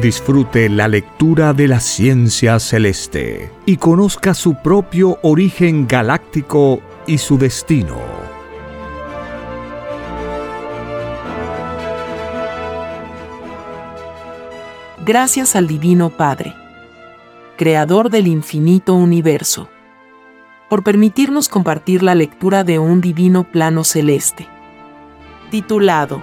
Disfrute 0.00 0.70
la 0.70 0.88
lectura 0.88 1.52
de 1.52 1.68
la 1.68 1.78
ciencia 1.78 2.58
celeste 2.58 3.52
y 3.66 3.76
conozca 3.76 4.32
su 4.32 4.54
propio 4.54 5.18
origen 5.20 5.86
galáctico 5.86 6.80
y 7.06 7.18
su 7.18 7.36
destino. 7.36 7.98
Gracias 15.04 15.54
al 15.54 15.66
Divino 15.66 16.08
Padre, 16.08 16.54
Creador 17.58 18.08
del 18.08 18.26
infinito 18.26 18.94
universo, 18.94 19.68
por 20.70 20.82
permitirnos 20.82 21.50
compartir 21.50 22.02
la 22.02 22.14
lectura 22.14 22.64
de 22.64 22.78
un 22.78 23.02
divino 23.02 23.44
plano 23.44 23.84
celeste, 23.84 24.48
titulado 25.50 26.22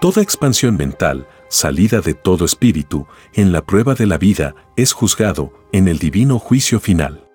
Toda 0.00 0.22
expansión 0.22 0.76
mental, 0.76 1.26
salida 1.48 2.00
de 2.00 2.14
todo 2.14 2.44
espíritu, 2.44 3.08
en 3.34 3.50
la 3.50 3.66
prueba 3.66 3.96
de 3.96 4.06
la 4.06 4.16
vida, 4.16 4.54
es 4.76 4.92
juzgado 4.92 5.52
en 5.72 5.88
el 5.88 5.98
divino 5.98 6.38
juicio 6.38 6.78
final. 6.78 7.28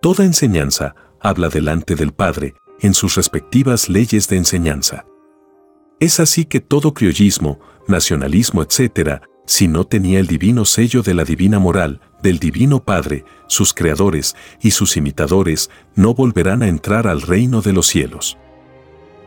Toda 0.00 0.24
enseñanza 0.24 0.94
habla 1.20 1.48
delante 1.48 1.96
del 1.96 2.12
Padre 2.12 2.54
en 2.80 2.94
sus 2.94 3.16
respectivas 3.16 3.88
leyes 3.88 4.28
de 4.28 4.36
enseñanza. 4.36 5.06
Es 5.98 6.20
así 6.20 6.44
que 6.44 6.60
todo 6.60 6.94
criollismo, 6.94 7.58
nacionalismo, 7.88 8.62
etc., 8.62 9.22
si 9.44 9.66
no 9.66 9.84
tenía 9.84 10.20
el 10.20 10.28
divino 10.28 10.64
sello 10.64 11.02
de 11.02 11.14
la 11.14 11.24
divina 11.24 11.58
moral, 11.58 12.00
del 12.22 12.38
divino 12.38 12.84
Padre, 12.84 13.24
sus 13.48 13.74
creadores 13.74 14.36
y 14.60 14.70
sus 14.70 14.96
imitadores 14.96 15.68
no 15.96 16.14
volverán 16.14 16.62
a 16.62 16.68
entrar 16.68 17.08
al 17.08 17.22
reino 17.22 17.60
de 17.60 17.72
los 17.72 17.88
cielos. 17.88 18.38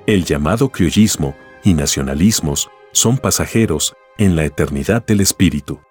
El 0.07 0.23
llamado 0.23 0.69
criollismo 0.69 1.35
y 1.66 1.73
nacionalismos 1.73 2.69
son 2.94 3.17
pasajeros 3.17 3.94
en 4.17 4.38
la 4.38 4.45
eternidad 4.45 5.05
del 5.05 5.19
espíritu. 5.19 5.81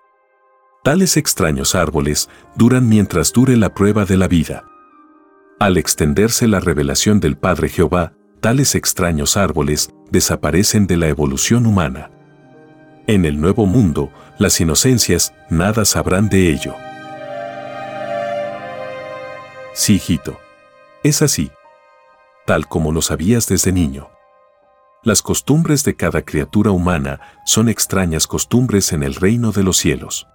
Tales 0.83 1.19
extraños 1.19 1.75
árboles 1.75 2.31
duran 2.57 2.89
mientras 2.89 3.33
dure 3.33 3.57
la 3.57 3.75
prueba 3.75 4.07
de 4.07 4.17
la 4.17 4.29
vida. 4.29 4.65
Al 5.59 5.77
extenderse 5.77 6.49
la 6.49 6.61
revelación 6.61 7.21
del 7.21 7.37
Padre 7.37 7.69
Jehová, 7.69 8.15
tales 8.41 8.75
extraños 8.75 9.37
árboles 9.37 9.91
desaparecen 10.11 10.87
de 10.87 10.97
la 10.97 11.09
evolución 11.09 11.67
humana. 11.67 12.11
En 13.07 13.25
el 13.25 13.41
nuevo 13.41 13.67
mundo, 13.67 14.11
las 14.39 14.61
inocencias 14.61 15.35
nada 15.51 15.85
sabrán 15.85 16.29
de 16.29 16.51
ello. 16.51 16.75
Sí, 19.75 19.95
hijito. 19.95 20.39
Es 21.03 21.21
así. 21.21 21.51
Tal 22.47 22.69
como 22.69 22.93
lo 22.93 23.03
sabías 23.03 23.49
desde 23.49 23.73
niño. 23.73 24.14
Las 25.05 25.21
costumbres 25.21 25.85
de 25.85 25.97
cada 25.97 26.23
criatura 26.23 26.71
humana 26.71 27.21
son 27.45 27.69
extrañas 27.69 28.27
costumbres 28.27 28.91
en 28.95 29.03
el 29.03 29.15
reino 29.15 29.53
de 29.53 29.63
los 29.63 29.77
cielos. 29.77 30.27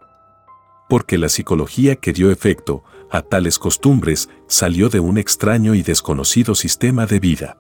Porque 0.88 1.18
la 1.18 1.28
psicología 1.28 1.96
que 1.96 2.14
dio 2.14 2.30
efecto 2.30 2.84
a 3.10 3.24
tales 3.24 3.58
costumbres 3.58 4.30
salió 4.48 4.90
de 4.90 5.00
un 5.00 5.18
extraño 5.18 5.74
y 5.74 5.82
desconocido 5.82 6.54
sistema 6.54 7.08
de 7.08 7.20
vida. 7.20 7.58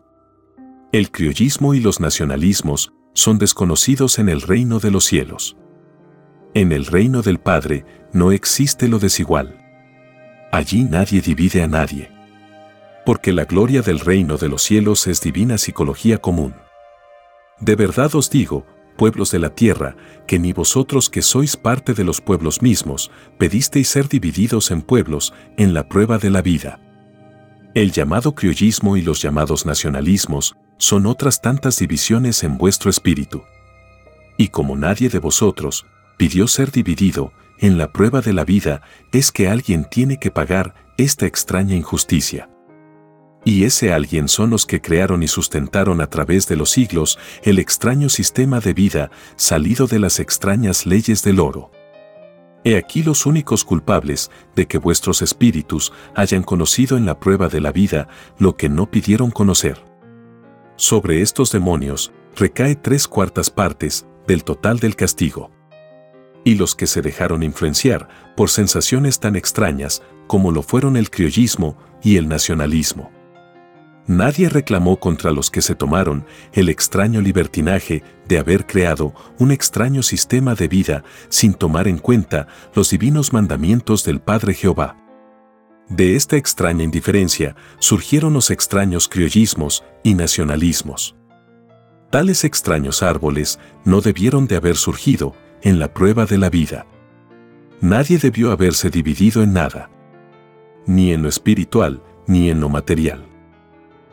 El 0.91 1.09
criollismo 1.09 1.73
y 1.73 1.79
los 1.79 1.99
nacionalismos 1.99 2.93
son 3.15 3.39
desconocidos 3.39 4.19
en 4.19 4.29
el 4.29 4.41
reino 4.41 4.79
de 4.79 4.91
los 4.91 5.05
cielos. 5.05 5.57
En 6.53 6.71
el 6.71 6.85
reino 6.85 7.23
del 7.23 7.39
Padre 7.39 7.85
no 8.13 8.31
existe 8.31 8.87
lo 8.87 8.99
desigual. 8.99 9.59
Allí 10.51 10.83
nadie 10.83 11.21
divide 11.21 11.63
a 11.63 11.67
nadie. 11.67 12.11
Porque 13.03 13.33
la 13.33 13.45
gloria 13.45 13.81
del 13.81 13.99
reino 13.99 14.37
de 14.37 14.47
los 14.47 14.61
cielos 14.61 15.07
es 15.07 15.21
divina 15.21 15.57
psicología 15.57 16.19
común. 16.19 16.53
De 17.59 17.75
verdad 17.75 18.15
os 18.15 18.29
digo, 18.29 18.65
pueblos 18.97 19.31
de 19.31 19.39
la 19.39 19.55
tierra, 19.55 19.95
que 20.27 20.39
ni 20.39 20.53
vosotros 20.53 21.09
que 21.09 21.21
sois 21.21 21.55
parte 21.55 21.93
de 21.93 22.03
los 22.03 22.21
pueblos 22.21 22.61
mismos, 22.61 23.11
pedisteis 23.37 23.87
ser 23.87 24.09
divididos 24.09 24.71
en 24.71 24.81
pueblos 24.81 25.33
en 25.57 25.73
la 25.73 25.87
prueba 25.87 26.17
de 26.17 26.29
la 26.29 26.41
vida. 26.41 26.79
El 27.73 27.91
llamado 27.91 28.35
criollismo 28.35 28.97
y 28.97 29.01
los 29.01 29.21
llamados 29.21 29.65
nacionalismos 29.65 30.55
son 30.77 31.05
otras 31.05 31.41
tantas 31.41 31.77
divisiones 31.77 32.43
en 32.43 32.57
vuestro 32.57 32.89
espíritu. 32.89 33.43
Y 34.37 34.49
como 34.49 34.75
nadie 34.75 35.09
de 35.09 35.19
vosotros 35.19 35.85
pidió 36.17 36.47
ser 36.47 36.71
dividido 36.71 37.31
en 37.59 37.77
la 37.77 37.91
prueba 37.91 38.21
de 38.21 38.33
la 38.33 38.43
vida, 38.43 38.81
es 39.11 39.31
que 39.31 39.47
alguien 39.47 39.85
tiene 39.85 40.17
que 40.17 40.31
pagar 40.31 40.73
esta 40.97 41.25
extraña 41.25 41.75
injusticia. 41.75 42.49
Y 43.45 43.63
ese 43.63 43.93
alguien 43.93 44.27
son 44.27 44.49
los 44.49 44.65
que 44.65 44.81
crearon 44.81 45.23
y 45.23 45.27
sustentaron 45.27 46.01
a 46.01 46.07
través 46.07 46.47
de 46.47 46.55
los 46.55 46.71
siglos 46.71 47.17
el 47.43 47.57
extraño 47.57 48.09
sistema 48.09 48.59
de 48.59 48.73
vida 48.73 49.11
salido 49.37 49.87
de 49.87 49.99
las 49.99 50.19
extrañas 50.19 50.85
leyes 50.85 51.23
del 51.23 51.39
oro. 51.39 51.71
He 52.65 52.75
aquí 52.75 53.03
los 53.03 53.25
únicos 53.25 53.63
culpables 53.63 54.29
de 54.55 54.67
que 54.67 54.77
vuestros 54.77 55.21
espíritus 55.21 55.93
hayan 56.13 56.43
conocido 56.43 56.97
en 56.97 57.05
la 57.05 57.19
prueba 57.19 57.47
de 57.47 57.61
la 57.61 57.71
vida 57.71 58.09
lo 58.37 58.57
que 58.57 58.67
no 58.67 58.91
pidieron 58.91 59.31
conocer. 59.31 59.81
Sobre 60.75 61.21
estos 61.21 61.51
demonios 61.51 62.11
recae 62.35 62.75
tres 62.75 63.07
cuartas 63.07 63.49
partes 63.49 64.05
del 64.27 64.43
total 64.43 64.79
del 64.79 64.95
castigo. 64.97 65.51
Y 66.43 66.55
los 66.55 66.75
que 66.75 66.87
se 66.87 67.01
dejaron 67.01 67.43
influenciar 67.43 68.09
por 68.35 68.49
sensaciones 68.49 69.19
tan 69.19 69.35
extrañas 69.35 70.01
como 70.27 70.51
lo 70.51 70.61
fueron 70.61 70.97
el 70.97 71.09
criollismo 71.09 71.77
y 72.03 72.17
el 72.17 72.27
nacionalismo. 72.27 73.11
Nadie 74.09 74.49
reclamó 74.49 74.99
contra 74.99 75.29
los 75.29 75.51
que 75.51 75.61
se 75.61 75.75
tomaron 75.75 76.25
el 76.53 76.69
extraño 76.69 77.21
libertinaje 77.21 78.01
de 78.27 78.39
haber 78.39 78.65
creado 78.65 79.13
un 79.37 79.51
extraño 79.51 80.01
sistema 80.01 80.55
de 80.55 80.67
vida 80.67 81.03
sin 81.29 81.53
tomar 81.53 81.87
en 81.87 81.99
cuenta 81.99 82.47
los 82.73 82.89
divinos 82.89 83.33
mandamientos 83.33 84.03
del 84.03 84.19
Padre 84.19 84.55
Jehová. 84.55 84.97
De 85.89 86.15
esta 86.15 86.37
extraña 86.37 86.83
indiferencia 86.83 87.55
surgieron 87.77 88.33
los 88.33 88.49
extraños 88.49 89.07
criollismos 89.07 89.83
y 90.01 90.15
nacionalismos. 90.15 91.15
Tales 92.09 92.45
extraños 92.45 93.03
árboles 93.03 93.59
no 93.85 94.01
debieron 94.01 94.47
de 94.47 94.55
haber 94.55 94.77
surgido 94.77 95.35
en 95.61 95.77
la 95.77 95.93
prueba 95.93 96.25
de 96.25 96.39
la 96.39 96.49
vida. 96.49 96.87
Nadie 97.79 98.17
debió 98.17 98.51
haberse 98.51 98.89
dividido 98.89 99.43
en 99.43 99.53
nada, 99.53 99.91
ni 100.87 101.13
en 101.13 101.21
lo 101.21 101.29
espiritual, 101.29 102.01
ni 102.25 102.49
en 102.49 102.59
lo 102.59 102.69
material. 102.69 103.29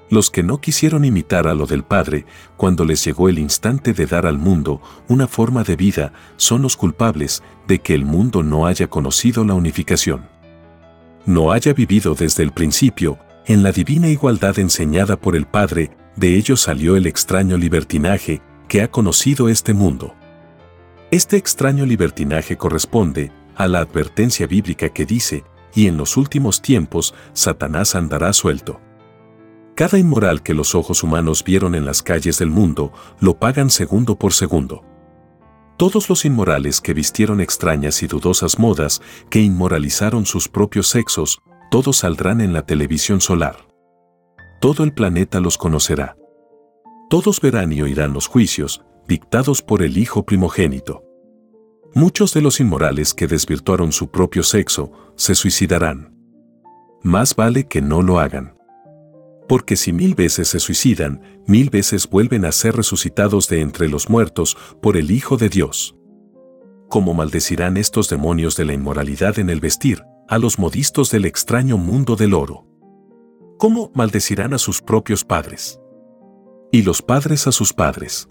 Los 0.09 0.31
que 0.31 0.43
no 0.43 0.61
quisieron 0.61 1.05
imitar 1.05 1.49
a 1.49 1.55
lo 1.55 1.67
del 1.67 1.83
Padre 1.83 2.27
cuando 2.57 2.85
les 2.85 3.05
llegó 3.05 3.29
el 3.29 3.39
instante 3.39 3.93
de 3.93 4.07
dar 4.07 4.27
al 4.27 4.39
mundo 4.39 4.81
una 5.09 5.27
forma 5.27 5.65
de 5.65 5.75
vida 5.75 6.13
son 6.37 6.63
los 6.63 6.77
culpables 6.77 7.43
de 7.67 7.81
que 7.81 7.95
el 7.95 8.05
mundo 8.05 8.43
no 8.43 8.67
haya 8.67 8.87
conocido 8.87 9.45
la 9.45 9.55
unificación. 9.55 10.29
No 11.25 11.51
haya 11.51 11.73
vivido 11.73 12.15
desde 12.15 12.45
el 12.45 12.53
principio 12.53 13.19
en 13.47 13.63
la 13.63 13.73
divina 13.73 14.09
igualdad 14.09 14.59
enseñada 14.59 15.17
por 15.17 15.37
el 15.37 15.47
Padre, 15.47 15.91
de 16.17 16.37
ello 16.37 16.57
salió 16.57 16.97
el 16.97 17.07
extraño 17.07 17.57
libertinaje 17.57 18.43
que 18.69 18.83
ha 18.83 18.91
conocido 18.91 19.49
este 19.49 19.73
mundo. 19.73 20.15
Este 21.13 21.37
extraño 21.37 21.87
libertinaje 21.87 22.57
corresponde 22.57 23.31
a 23.55 23.69
la 23.69 23.79
advertencia 23.79 24.49
bíblica 24.49 24.89
que 24.89 25.07
dice, 25.07 25.45
y 25.75 25.87
en 25.87 25.97
los 25.97 26.17
últimos 26.17 26.61
tiempos 26.61 27.15
Satanás 27.33 27.95
andará 27.95 28.33
suelto. 28.33 28.81
Cada 29.77 29.99
inmoral 29.99 30.43
que 30.43 30.55
los 30.55 30.75
ojos 30.75 31.03
humanos 31.03 31.45
vieron 31.45 31.75
en 31.75 31.85
las 31.85 32.03
calles 32.03 32.39
del 32.39 32.49
mundo 32.49 32.95
lo 33.21 33.39
pagan 33.39 33.69
segundo 33.69 34.17
por 34.17 34.33
segundo. 34.33 34.83
Todos 35.77 36.09
los 36.09 36.25
inmorales 36.25 36.81
que 36.81 36.95
vistieron 36.95 37.43
extrañas 37.43 38.03
y 38.03 38.07
dudosas 38.07 38.59
modas, 38.59 39.03
que 39.29 39.43
inmoralizaron 39.43 40.25
sus 40.25 40.49
propios 40.49 40.87
sexos, 40.87 41.41
todos 41.71 41.99
saldrán 41.99 42.41
en 42.41 42.55
la 42.55 42.65
televisión 42.65 43.21
solar. 43.21 43.69
Todo 44.63 44.83
el 44.83 44.95
planeta 44.95 45.41
los 45.41 45.59
conocerá. 45.59 46.17
Todos 47.11 47.43
verán 47.43 47.71
y 47.71 47.83
oirán 47.83 48.15
los 48.15 48.29
juicios, 48.29 48.83
dictados 49.07 49.61
por 49.61 49.83
el 49.83 49.99
Hijo 49.99 50.25
primogénito. 50.25 51.05
Muchos 51.95 52.33
de 52.33 52.41
los 52.41 52.61
inmorales 52.61 53.13
que 53.13 53.27
desvirtuaron 53.27 53.93
su 53.93 54.11
propio 54.11 54.43
sexo 54.43 54.91
se 55.17 55.35
suicidarán. 55.35 56.17
Más 57.03 57.37
vale 57.37 57.69
que 57.69 57.83
no 57.83 58.01
lo 58.01 58.19
hagan 58.21 58.56
porque 59.49 59.77
si 59.77 59.93
mil 59.93 60.15
veces 60.15 60.49
se 60.49 60.61
suicidan, 60.61 61.43
mil 61.47 61.71
veces 61.71 62.09
vuelven 62.09 62.45
a 62.45 62.53
ser 62.53 62.77
resucitados 62.77 63.49
de 63.49 63.61
entre 63.61 63.89
los 63.89 64.09
muertos 64.09 64.57
por 64.83 64.97
el 64.97 65.11
Hijo 65.11 65.37
de 65.37 65.49
Dios. 65.49 65.97
¿Cómo 66.89 67.15
maldecirán 67.15 67.77
estos 67.77 68.09
demonios 68.09 68.57
de 68.57 68.65
la 68.65 68.73
inmoralidad 68.73 69.39
en 69.39 69.51
el 69.51 69.61
vestir 69.61 70.03
a 70.29 70.39
los 70.39 70.59
modistos 70.59 71.11
del 71.11 71.25
extraño 71.25 71.79
mundo 71.79 72.17
del 72.17 72.35
oro? 72.35 72.67
¿Cómo 73.59 73.91
maldecirán 73.95 74.55
a 74.55 74.59
sus 74.59 74.83
propios 74.83 75.25
padres? 75.25 75.81
Y 76.73 76.83
los 76.83 77.03
padres 77.03 77.47
a 77.47 77.53
sus 77.53 77.73
padres. 77.73 78.29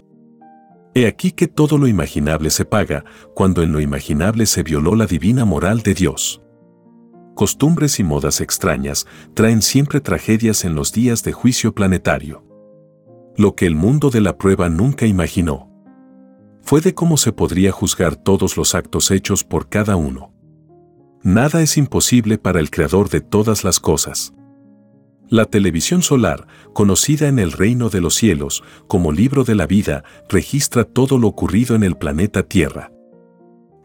He 0.94 1.06
aquí 1.06 1.32
que 1.32 1.48
todo 1.48 1.76
lo 1.76 1.88
imaginable 1.88 2.48
se 2.50 2.64
paga 2.64 3.04
cuando 3.34 3.62
en 3.62 3.72
lo 3.72 3.80
imaginable 3.80 4.46
se 4.46 4.62
violó 4.62 4.94
la 4.94 5.06
divina 5.06 5.44
moral 5.44 5.82
de 5.82 5.94
Dios. 5.94 6.42
Costumbres 7.36 8.00
y 8.00 8.02
modas 8.02 8.40
extrañas 8.40 9.06
traen 9.34 9.60
siempre 9.60 10.00
tragedias 10.00 10.64
en 10.64 10.74
los 10.74 10.90
días 10.90 11.22
de 11.22 11.32
juicio 11.32 11.74
planetario. 11.74 12.42
Lo 13.36 13.54
que 13.54 13.66
el 13.66 13.74
mundo 13.74 14.08
de 14.08 14.22
la 14.22 14.38
prueba 14.38 14.70
nunca 14.70 15.04
imaginó 15.04 15.70
fue 16.62 16.80
de 16.80 16.94
cómo 16.94 17.18
se 17.18 17.32
podría 17.32 17.72
juzgar 17.72 18.16
todos 18.16 18.56
los 18.56 18.74
actos 18.74 19.10
hechos 19.10 19.44
por 19.44 19.68
cada 19.68 19.96
uno. 19.96 20.32
Nada 21.22 21.60
es 21.60 21.76
imposible 21.76 22.38
para 22.38 22.58
el 22.58 22.70
creador 22.70 23.10
de 23.10 23.20
todas 23.20 23.64
las 23.64 23.80
cosas. 23.80 24.32
La 25.28 25.44
televisión 25.44 26.00
solar, 26.00 26.46
conocida 26.72 27.28
en 27.28 27.38
el 27.38 27.52
reino 27.52 27.90
de 27.90 28.00
los 28.00 28.14
cielos 28.14 28.64
como 28.88 29.12
libro 29.12 29.44
de 29.44 29.56
la 29.56 29.66
vida, 29.66 30.04
registra 30.30 30.84
todo 30.84 31.18
lo 31.18 31.28
ocurrido 31.28 31.76
en 31.76 31.82
el 31.82 31.98
planeta 31.98 32.44
Tierra. 32.44 32.95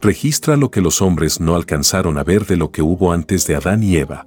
Registra 0.02 0.56
lo 0.56 0.72
que 0.72 0.80
los 0.80 1.00
hombres 1.00 1.38
no 1.38 1.54
alcanzaron 1.54 2.18
a 2.18 2.24
ver 2.24 2.44
de 2.44 2.56
lo 2.56 2.72
que 2.72 2.82
hubo 2.82 3.12
antes 3.12 3.46
de 3.46 3.54
Adán 3.54 3.84
y 3.84 3.98
Eva. 3.98 4.26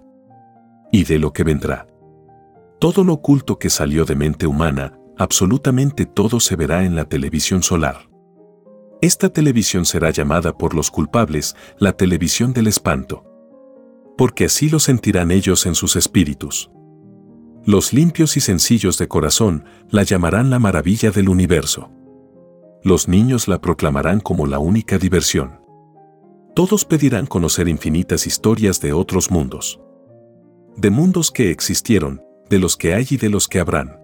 Y 0.90 1.04
de 1.04 1.20
lo 1.20 1.34
que 1.34 1.44
vendrá. 1.44 1.86
Todo 2.80 3.04
lo 3.04 3.12
oculto 3.12 3.60
que 3.60 3.70
salió 3.70 4.06
de 4.06 4.16
mente 4.16 4.48
humana, 4.48 4.98
absolutamente 5.18 6.06
todo 6.06 6.40
se 6.40 6.56
verá 6.56 6.86
en 6.86 6.96
la 6.96 7.04
televisión 7.04 7.62
solar. 7.62 8.10
Esta 9.02 9.28
televisión 9.28 9.84
será 9.84 10.12
llamada 10.12 10.58
por 10.58 10.74
los 10.74 10.90
culpables 10.90 11.58
la 11.78 11.92
televisión 11.92 12.54
del 12.54 12.68
espanto. 12.68 13.26
Porque 14.18 14.46
así 14.46 14.70
lo 14.70 14.80
sentirán 14.80 15.30
ellos 15.30 15.66
en 15.66 15.76
sus 15.76 15.98
espíritus. 15.98 16.72
Los 17.66 17.92
limpios 17.92 18.38
y 18.38 18.40
sencillos 18.40 18.98
de 18.98 19.10
corazón 19.10 19.66
la 19.90 20.04
llamarán 20.04 20.50
la 20.50 20.60
maravilla 20.60 21.12
del 21.12 21.28
universo. 21.28 21.92
Los 22.82 23.10
niños 23.10 23.50
la 23.50 23.60
proclamarán 23.60 24.22
como 24.22 24.48
la 24.48 24.60
única 24.60 24.98
diversión. 24.98 25.65
Todos 26.56 26.86
pedirán 26.86 27.26
conocer 27.26 27.68
infinitas 27.68 28.26
historias 28.26 28.80
de 28.82 28.94
otros 28.94 29.30
mundos. 29.30 29.80
De 30.78 30.90
mundos 30.90 31.32
que 31.32 31.52
existieron, 31.52 32.22
de 32.50 32.60
los 32.60 32.78
que 32.78 32.94
hay 32.94 33.06
y 33.10 33.18
de 33.18 33.30
los 33.30 33.48
que 33.48 33.60
habrán. 33.60 34.00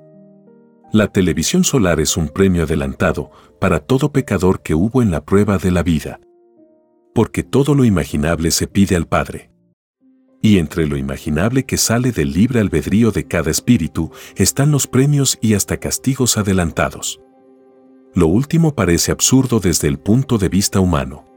La 0.92 1.08
televisión 1.08 1.64
solar 1.64 2.00
es 2.00 2.18
un 2.18 2.28
premio 2.28 2.64
adelantado 2.64 3.32
para 3.60 3.80
todo 3.80 4.12
pecador 4.12 4.62
que 4.62 4.76
hubo 4.76 5.02
en 5.02 5.12
la 5.12 5.24
prueba 5.24 5.58
de 5.58 5.72
la 5.72 5.82
vida. 5.82 6.20
Porque 7.16 7.44
todo 7.44 7.74
lo 7.74 7.86
imaginable 7.86 8.52
se 8.52 8.68
pide 8.68 8.96
al 8.96 9.08
Padre 9.08 9.52
y 10.42 10.58
entre 10.58 10.88
lo 10.88 10.98
imaginable 10.98 11.66
que 11.66 11.78
sale 11.78 12.12
del 12.12 12.34
libre 12.34 12.60
albedrío 12.60 13.12
de 13.12 13.28
cada 13.28 13.52
espíritu 13.52 14.12
están 14.36 14.72
los 14.72 14.88
premios 14.88 15.38
y 15.40 15.54
hasta 15.54 15.78
castigos 15.78 16.38
adelantados. 16.38 17.22
Lo 18.14 18.28
último 18.28 18.76
parece 18.76 19.12
absurdo 19.12 19.60
desde 19.60 19.88
el 19.88 20.00
punto 20.00 20.38
de 20.38 20.50
vista 20.50 20.80
humano. 20.80 21.31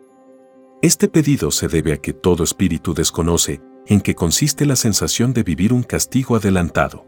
Este 0.84 1.08
pedido 1.08 1.50
se 1.50 1.66
debe 1.66 1.94
a 1.94 1.96
que 1.96 2.12
todo 2.12 2.44
espíritu 2.44 2.92
desconoce 2.92 3.62
en 3.86 4.02
qué 4.02 4.14
consiste 4.14 4.66
la 4.66 4.76
sensación 4.76 5.32
de 5.32 5.42
vivir 5.42 5.72
un 5.72 5.82
castigo 5.82 6.36
adelantado. 6.36 7.06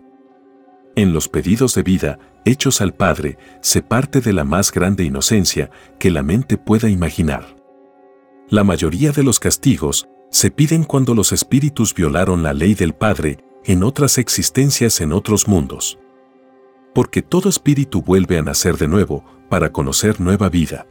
En 0.94 1.12
los 1.12 1.28
pedidos 1.28 1.74
de 1.74 1.82
vida, 1.82 2.18
hechos 2.46 2.80
al 2.80 2.94
Padre, 2.94 3.36
se 3.60 3.82
parte 3.82 4.22
de 4.22 4.32
la 4.32 4.44
más 4.44 4.72
grande 4.72 5.04
inocencia 5.04 5.70
que 5.98 6.10
la 6.10 6.22
mente 6.22 6.56
pueda 6.56 6.88
imaginar. 6.88 7.54
La 8.48 8.64
mayoría 8.64 9.12
de 9.12 9.22
los 9.22 9.38
castigos 9.38 10.08
se 10.30 10.50
piden 10.50 10.84
cuando 10.84 11.14
los 11.14 11.32
espíritus 11.32 11.92
violaron 11.92 12.42
la 12.42 12.54
ley 12.54 12.72
del 12.72 12.94
Padre 12.94 13.44
en 13.62 13.82
otras 13.82 14.16
existencias 14.16 15.02
en 15.02 15.12
otros 15.12 15.48
mundos. 15.48 15.98
Porque 16.94 17.20
todo 17.20 17.50
espíritu 17.50 18.00
vuelve 18.00 18.38
a 18.38 18.42
nacer 18.42 18.78
de 18.78 18.88
nuevo 18.88 19.22
para 19.50 19.70
conocer 19.70 20.18
nueva 20.18 20.48
vida. 20.48 20.86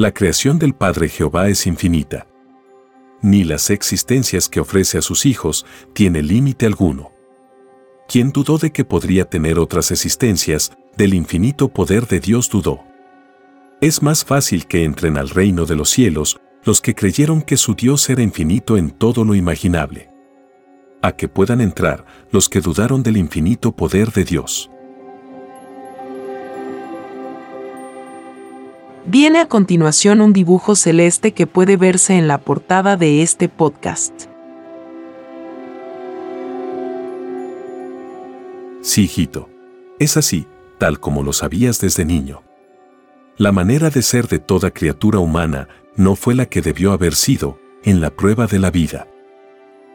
La 0.00 0.14
creación 0.14 0.58
del 0.58 0.72
Padre 0.72 1.10
Jehová 1.10 1.50
es 1.50 1.66
infinita. 1.66 2.26
Ni 3.20 3.44
las 3.44 3.68
existencias 3.68 4.48
que 4.48 4.58
ofrece 4.58 4.96
a 4.96 5.02
sus 5.02 5.26
hijos 5.26 5.66
tiene 5.92 6.22
límite 6.22 6.64
alguno. 6.64 7.12
Quien 8.08 8.32
dudó 8.32 8.56
de 8.56 8.72
que 8.72 8.86
podría 8.86 9.26
tener 9.26 9.58
otras 9.58 9.90
existencias, 9.90 10.72
del 10.96 11.12
infinito 11.12 11.68
poder 11.68 12.06
de 12.06 12.18
Dios 12.18 12.48
dudó. 12.48 12.80
Es 13.82 14.02
más 14.02 14.24
fácil 14.24 14.66
que 14.66 14.84
entren 14.84 15.18
al 15.18 15.28
reino 15.28 15.66
de 15.66 15.76
los 15.76 15.90
cielos 15.90 16.40
los 16.64 16.80
que 16.80 16.94
creyeron 16.94 17.42
que 17.42 17.58
su 17.58 17.74
Dios 17.74 18.08
era 18.08 18.22
infinito 18.22 18.78
en 18.78 18.92
todo 18.92 19.22
lo 19.22 19.34
imaginable. 19.34 20.08
A 21.02 21.12
que 21.12 21.28
puedan 21.28 21.60
entrar 21.60 22.06
los 22.30 22.48
que 22.48 22.62
dudaron 22.62 23.02
del 23.02 23.18
infinito 23.18 23.76
poder 23.76 24.12
de 24.12 24.24
Dios. 24.24 24.70
Viene 29.06 29.40
a 29.40 29.48
continuación 29.48 30.20
un 30.20 30.34
dibujo 30.34 30.76
celeste 30.76 31.32
que 31.32 31.46
puede 31.46 31.78
verse 31.78 32.18
en 32.18 32.28
la 32.28 32.38
portada 32.38 32.98
de 32.98 33.22
este 33.22 33.48
podcast. 33.48 34.26
Sí, 38.82 39.04
hijito. 39.04 39.48
Es 39.98 40.18
así, 40.18 40.46
tal 40.78 41.00
como 41.00 41.22
lo 41.22 41.32
sabías 41.32 41.80
desde 41.80 42.04
niño. 42.04 42.42
La 43.38 43.52
manera 43.52 43.88
de 43.88 44.02
ser 44.02 44.28
de 44.28 44.38
toda 44.38 44.70
criatura 44.70 45.18
humana 45.18 45.68
no 45.96 46.14
fue 46.14 46.34
la 46.34 46.46
que 46.46 46.60
debió 46.60 46.92
haber 46.92 47.14
sido 47.14 47.58
en 47.82 48.02
la 48.02 48.10
prueba 48.10 48.46
de 48.46 48.58
la 48.58 48.70
vida. 48.70 49.06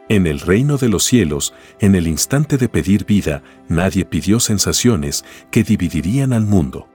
En 0.08 0.26
el 0.26 0.40
reino 0.40 0.78
de 0.78 0.88
los 0.88 1.04
cielos, 1.04 1.54
en 1.78 1.94
el 1.94 2.08
instante 2.08 2.58
de 2.58 2.68
pedir 2.68 3.04
vida, 3.04 3.42
nadie 3.68 4.04
pidió 4.04 4.40
sensaciones 4.40 5.24
que 5.52 5.62
dividirían 5.62 6.32
al 6.32 6.44
mundo. 6.44 6.88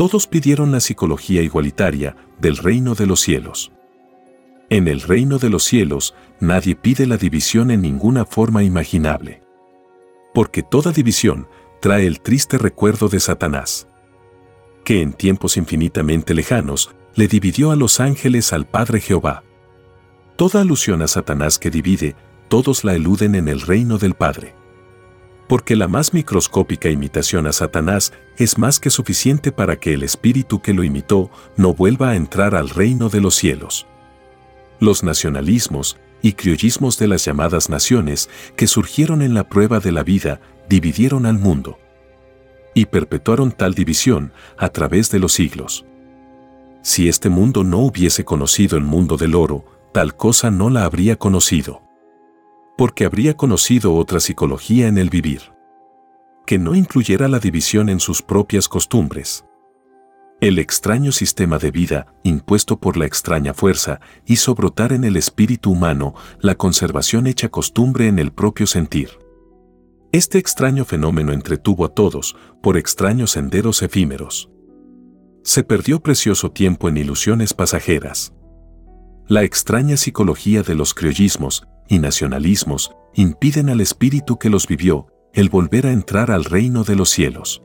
Todos 0.00 0.26
pidieron 0.26 0.72
la 0.72 0.80
psicología 0.80 1.42
igualitaria 1.42 2.16
del 2.40 2.56
reino 2.56 2.94
de 2.94 3.04
los 3.04 3.20
cielos. 3.20 3.70
En 4.70 4.88
el 4.88 5.02
reino 5.02 5.36
de 5.36 5.50
los 5.50 5.62
cielos, 5.64 6.14
nadie 6.40 6.74
pide 6.74 7.04
la 7.04 7.18
división 7.18 7.70
en 7.70 7.82
ninguna 7.82 8.24
forma 8.24 8.62
imaginable. 8.62 9.42
Porque 10.32 10.62
toda 10.62 10.92
división 10.92 11.48
trae 11.82 12.06
el 12.06 12.22
triste 12.22 12.56
recuerdo 12.56 13.10
de 13.10 13.20
Satanás. 13.20 13.88
Que 14.84 15.02
en 15.02 15.12
tiempos 15.12 15.58
infinitamente 15.58 16.32
lejanos 16.32 16.94
le 17.14 17.28
dividió 17.28 17.70
a 17.70 17.76
los 17.76 18.00
ángeles 18.00 18.54
al 18.54 18.66
Padre 18.66 19.02
Jehová. 19.02 19.42
Toda 20.36 20.62
alusión 20.62 21.02
a 21.02 21.08
Satanás 21.08 21.58
que 21.58 21.68
divide, 21.68 22.16
todos 22.48 22.84
la 22.84 22.94
eluden 22.94 23.34
en 23.34 23.48
el 23.48 23.60
reino 23.60 23.98
del 23.98 24.14
Padre. 24.14 24.54
Porque 25.50 25.74
la 25.74 25.88
más 25.88 26.14
microscópica 26.14 26.90
imitación 26.90 27.48
a 27.48 27.52
Satanás 27.52 28.12
es 28.36 28.56
más 28.56 28.78
que 28.78 28.88
suficiente 28.88 29.50
para 29.50 29.80
que 29.80 29.94
el 29.94 30.04
espíritu 30.04 30.62
que 30.62 30.72
lo 30.72 30.84
imitó 30.84 31.28
no 31.56 31.74
vuelva 31.74 32.10
a 32.10 32.14
entrar 32.14 32.54
al 32.54 32.68
reino 32.68 33.08
de 33.08 33.20
los 33.20 33.34
cielos. 33.34 33.88
Los 34.78 35.02
nacionalismos 35.02 35.98
y 36.22 36.34
criollismos 36.34 37.00
de 37.00 37.08
las 37.08 37.24
llamadas 37.24 37.68
naciones 37.68 38.30
que 38.54 38.68
surgieron 38.68 39.22
en 39.22 39.34
la 39.34 39.48
prueba 39.48 39.80
de 39.80 39.90
la 39.90 40.04
vida 40.04 40.40
dividieron 40.68 41.26
al 41.26 41.40
mundo. 41.40 41.80
Y 42.72 42.86
perpetuaron 42.86 43.50
tal 43.50 43.74
división 43.74 44.32
a 44.56 44.68
través 44.68 45.10
de 45.10 45.18
los 45.18 45.32
siglos. 45.32 45.84
Si 46.82 47.08
este 47.08 47.28
mundo 47.28 47.64
no 47.64 47.78
hubiese 47.78 48.24
conocido 48.24 48.78
el 48.78 48.84
mundo 48.84 49.16
del 49.16 49.34
oro, 49.34 49.64
tal 49.92 50.14
cosa 50.14 50.52
no 50.52 50.70
la 50.70 50.84
habría 50.84 51.16
conocido. 51.16 51.89
Porque 52.80 53.04
habría 53.04 53.36
conocido 53.36 53.94
otra 53.94 54.20
psicología 54.20 54.88
en 54.88 54.96
el 54.96 55.10
vivir. 55.10 55.52
Que 56.46 56.58
no 56.58 56.74
incluyera 56.74 57.28
la 57.28 57.38
división 57.38 57.90
en 57.90 58.00
sus 58.00 58.22
propias 58.22 58.70
costumbres. 58.70 59.44
El 60.40 60.58
extraño 60.58 61.12
sistema 61.12 61.58
de 61.58 61.72
vida, 61.72 62.14
impuesto 62.22 62.80
por 62.80 62.96
la 62.96 63.04
extraña 63.04 63.52
fuerza, 63.52 64.00
hizo 64.24 64.54
brotar 64.54 64.94
en 64.94 65.04
el 65.04 65.18
espíritu 65.18 65.72
humano 65.72 66.14
la 66.40 66.54
conservación 66.54 67.26
hecha 67.26 67.50
costumbre 67.50 68.06
en 68.06 68.18
el 68.18 68.32
propio 68.32 68.66
sentir. 68.66 69.10
Este 70.10 70.38
extraño 70.38 70.86
fenómeno 70.86 71.34
entretuvo 71.34 71.84
a 71.84 71.90
todos 71.90 72.34
por 72.62 72.78
extraños 72.78 73.32
senderos 73.32 73.82
efímeros 73.82 74.48
se 75.42 75.64
perdió 75.64 76.00
precioso 76.00 76.50
tiempo 76.50 76.88
en 76.88 76.96
ilusiones 76.96 77.52
pasajeras. 77.52 78.32
La 79.28 79.42
extraña 79.42 79.98
psicología 79.98 80.62
de 80.62 80.74
los 80.74 80.94
criollismos 80.94 81.66
y 81.90 81.98
nacionalismos 81.98 82.92
impiden 83.14 83.68
al 83.68 83.82
espíritu 83.82 84.38
que 84.38 84.48
los 84.48 84.66
vivió 84.66 85.08
el 85.34 85.50
volver 85.50 85.86
a 85.86 85.92
entrar 85.92 86.30
al 86.30 86.44
reino 86.44 86.84
de 86.84 86.96
los 86.96 87.10
cielos. 87.10 87.62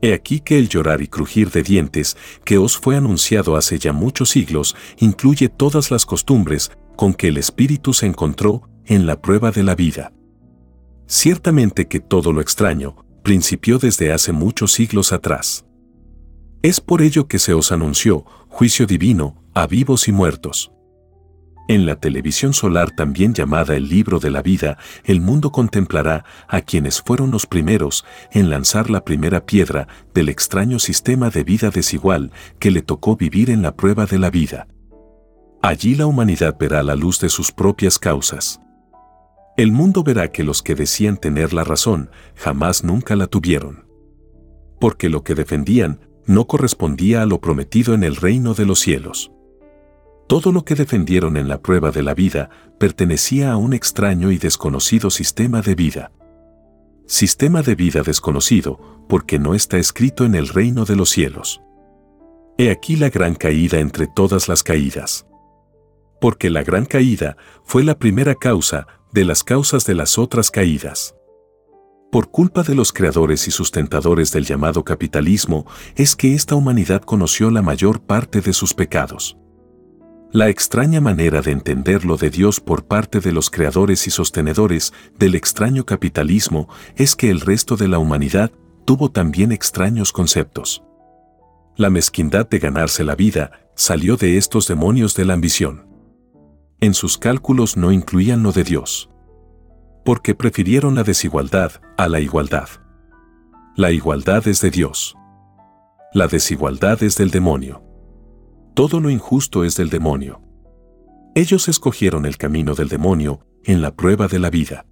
He 0.00 0.14
aquí 0.14 0.40
que 0.40 0.58
el 0.58 0.68
llorar 0.68 1.02
y 1.02 1.08
crujir 1.08 1.50
de 1.50 1.62
dientes 1.62 2.16
que 2.44 2.58
os 2.58 2.78
fue 2.78 2.96
anunciado 2.96 3.56
hace 3.56 3.78
ya 3.78 3.92
muchos 3.92 4.30
siglos 4.30 4.76
incluye 4.98 5.48
todas 5.48 5.90
las 5.90 6.06
costumbres 6.06 6.70
con 6.96 7.12
que 7.12 7.28
el 7.28 7.36
espíritu 7.36 7.92
se 7.92 8.06
encontró 8.06 8.68
en 8.86 9.06
la 9.06 9.20
prueba 9.20 9.50
de 9.50 9.62
la 9.62 9.74
vida. 9.74 10.12
Ciertamente 11.06 11.88
que 11.88 12.00
todo 12.00 12.32
lo 12.32 12.40
extraño 12.40 12.96
principió 13.22 13.78
desde 13.78 14.12
hace 14.12 14.32
muchos 14.32 14.72
siglos 14.72 15.12
atrás. 15.12 15.64
Es 16.62 16.80
por 16.80 17.02
ello 17.02 17.26
que 17.26 17.38
se 17.38 17.52
os 17.52 17.72
anunció 17.72 18.24
juicio 18.48 18.86
divino 18.86 19.42
a 19.54 19.66
vivos 19.66 20.06
y 20.06 20.12
muertos. 20.12 20.70
En 21.66 21.86
la 21.86 21.96
televisión 21.96 22.52
solar 22.52 22.90
también 22.90 23.32
llamada 23.32 23.74
el 23.74 23.88
libro 23.88 24.18
de 24.18 24.30
la 24.30 24.42
vida, 24.42 24.76
el 25.04 25.22
mundo 25.22 25.50
contemplará 25.50 26.24
a 26.46 26.60
quienes 26.60 27.00
fueron 27.00 27.30
los 27.30 27.46
primeros 27.46 28.04
en 28.32 28.50
lanzar 28.50 28.90
la 28.90 29.02
primera 29.02 29.46
piedra 29.46 29.88
del 30.12 30.28
extraño 30.28 30.78
sistema 30.78 31.30
de 31.30 31.42
vida 31.42 31.70
desigual 31.70 32.32
que 32.58 32.70
le 32.70 32.82
tocó 32.82 33.16
vivir 33.16 33.48
en 33.48 33.62
la 33.62 33.74
prueba 33.76 34.04
de 34.04 34.18
la 34.18 34.28
vida. 34.28 34.66
Allí 35.62 35.94
la 35.94 36.04
humanidad 36.04 36.58
verá 36.58 36.82
la 36.82 36.96
luz 36.96 37.18
de 37.20 37.30
sus 37.30 37.50
propias 37.50 37.98
causas. 37.98 38.60
El 39.56 39.72
mundo 39.72 40.02
verá 40.02 40.30
que 40.30 40.44
los 40.44 40.62
que 40.62 40.74
decían 40.74 41.16
tener 41.16 41.54
la 41.54 41.64
razón 41.64 42.10
jamás 42.34 42.84
nunca 42.84 43.16
la 43.16 43.26
tuvieron. 43.26 43.86
Porque 44.78 45.08
lo 45.08 45.22
que 45.24 45.34
defendían 45.34 46.00
no 46.26 46.46
correspondía 46.46 47.22
a 47.22 47.26
lo 47.26 47.40
prometido 47.40 47.94
en 47.94 48.04
el 48.04 48.16
reino 48.16 48.52
de 48.52 48.66
los 48.66 48.80
cielos. 48.80 49.30
Todo 50.26 50.52
lo 50.52 50.64
que 50.64 50.74
defendieron 50.74 51.36
en 51.36 51.48
la 51.48 51.60
prueba 51.60 51.90
de 51.90 52.02
la 52.02 52.14
vida 52.14 52.48
pertenecía 52.78 53.52
a 53.52 53.56
un 53.56 53.74
extraño 53.74 54.30
y 54.30 54.38
desconocido 54.38 55.10
sistema 55.10 55.60
de 55.60 55.74
vida. 55.74 56.12
Sistema 57.06 57.60
de 57.62 57.74
vida 57.74 58.02
desconocido 58.02 59.06
porque 59.06 59.38
no 59.38 59.54
está 59.54 59.76
escrito 59.76 60.24
en 60.24 60.34
el 60.34 60.48
reino 60.48 60.86
de 60.86 60.96
los 60.96 61.10
cielos. 61.10 61.60
He 62.56 62.70
aquí 62.70 62.96
la 62.96 63.10
gran 63.10 63.34
caída 63.34 63.80
entre 63.80 64.06
todas 64.06 64.48
las 64.48 64.62
caídas. 64.62 65.26
Porque 66.22 66.48
la 66.48 66.62
gran 66.62 66.86
caída 66.86 67.36
fue 67.64 67.84
la 67.84 67.98
primera 67.98 68.34
causa 68.34 68.86
de 69.12 69.26
las 69.26 69.44
causas 69.44 69.84
de 69.84 69.94
las 69.94 70.18
otras 70.18 70.50
caídas. 70.50 71.14
Por 72.10 72.30
culpa 72.30 72.62
de 72.62 72.74
los 72.74 72.92
creadores 72.92 73.46
y 73.46 73.50
sustentadores 73.50 74.32
del 74.32 74.46
llamado 74.46 74.84
capitalismo 74.84 75.66
es 75.96 76.16
que 76.16 76.34
esta 76.34 76.54
humanidad 76.54 77.02
conoció 77.02 77.50
la 77.50 77.60
mayor 77.60 78.00
parte 78.00 78.40
de 78.40 78.52
sus 78.54 78.72
pecados. 78.72 79.36
La 80.34 80.48
extraña 80.48 81.00
manera 81.00 81.42
de 81.42 81.52
entender 81.52 82.04
lo 82.04 82.16
de 82.16 82.28
Dios 82.28 82.58
por 82.58 82.86
parte 82.86 83.20
de 83.20 83.30
los 83.30 83.50
creadores 83.50 84.08
y 84.08 84.10
sostenedores 84.10 84.92
del 85.16 85.36
extraño 85.36 85.86
capitalismo 85.86 86.68
es 86.96 87.14
que 87.14 87.30
el 87.30 87.40
resto 87.40 87.76
de 87.76 87.86
la 87.86 88.00
humanidad 88.00 88.50
tuvo 88.84 89.12
también 89.12 89.52
extraños 89.52 90.12
conceptos. 90.12 90.82
La 91.76 91.88
mezquindad 91.88 92.48
de 92.48 92.58
ganarse 92.58 93.04
la 93.04 93.14
vida 93.14 93.52
salió 93.76 94.16
de 94.16 94.36
estos 94.36 94.66
demonios 94.66 95.14
de 95.14 95.24
la 95.24 95.34
ambición. 95.34 95.86
En 96.80 96.94
sus 96.94 97.16
cálculos 97.16 97.76
no 97.76 97.92
incluían 97.92 98.42
lo 98.42 98.50
de 98.50 98.64
Dios. 98.64 99.10
Porque 100.04 100.34
prefirieron 100.34 100.96
la 100.96 101.04
desigualdad 101.04 101.80
a 101.96 102.08
la 102.08 102.18
igualdad. 102.18 102.70
La 103.76 103.92
igualdad 103.92 104.48
es 104.48 104.60
de 104.60 104.72
Dios. 104.72 105.14
La 106.12 106.26
desigualdad 106.26 107.04
es 107.04 107.16
del 107.18 107.30
demonio 107.30 107.84
todo 108.74 109.00
lo 109.00 109.08
injusto 109.08 109.64
es 109.64 109.76
del 109.76 109.88
demonio. 109.88 110.42
Ellos 111.36 111.68
escogieron 111.68 112.26
el 112.26 112.36
camino 112.36 112.74
del 112.74 112.88
demonio 112.88 113.46
en 113.64 113.80
la 113.80 113.94
prueba 113.94 114.26
de 114.26 114.38
la 114.38 114.50
vida. 114.50 114.86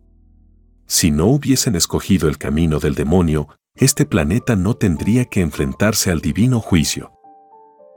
Si 0.87 1.11
no 1.11 1.27
hubiesen 1.27 1.75
escogido 1.75 2.29
el 2.29 2.39
camino 2.39 2.79
del 2.79 2.95
demonio, 2.95 3.49
este 3.75 4.07
planeta 4.07 4.57
no 4.57 4.75
tendría 4.75 5.25
que 5.25 5.41
enfrentarse 5.41 6.11
al 6.11 6.21
divino 6.21 6.61
juicio. 6.61 7.13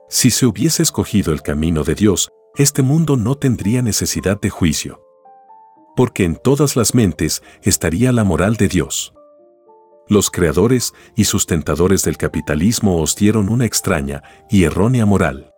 Si 0.09 0.31
se 0.31 0.45
hubiese 0.45 0.83
escogido 0.83 1.33
el 1.33 1.41
camino 1.41 1.83
de 1.83 1.95
Dios, 1.95 2.29
este 2.55 2.81
mundo 2.81 3.17
no 3.17 3.35
tendría 3.35 3.81
necesidad 3.81 4.39
de 4.39 4.49
juicio. 4.49 5.01
Porque 5.95 6.23
en 6.23 6.35
todas 6.35 6.75
las 6.75 6.93
mentes 6.93 7.43
estaría 7.63 8.11
la 8.11 8.23
moral 8.23 8.55
de 8.55 8.67
Dios. 8.67 9.13
Los 10.07 10.29
creadores 10.29 10.93
y 11.15 11.25
sustentadores 11.25 12.03
del 12.03 12.17
capitalismo 12.17 13.01
os 13.01 13.15
dieron 13.15 13.49
una 13.49 13.65
extraña 13.65 14.23
y 14.49 14.63
errónea 14.63 15.05
moral. 15.05 15.54